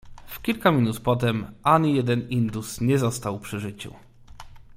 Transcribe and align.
"W 0.25 0.41
kilka 0.41 0.71
minut 0.71 0.99
potem 0.99 1.51
ani 1.63 1.95
jeden 1.95 2.29
indus 2.29 2.81
nie 2.81 2.99
został 2.99 3.39
przy 3.39 3.59
życiu." 3.59 3.93